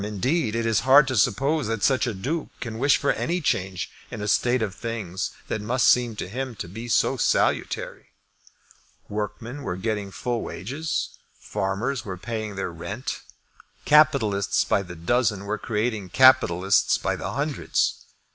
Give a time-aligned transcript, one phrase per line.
[0.03, 3.91] Indeed it is hard to suppose that such a Duke can wish for any change
[4.09, 8.07] in a state of things that must seem to him to be so salutary.
[9.09, 11.19] Workmen were getting full wages.
[11.39, 13.21] Farmers were paying their rent.
[13.85, 18.03] Capitalists by the dozen were creating capitalists by the hundreds.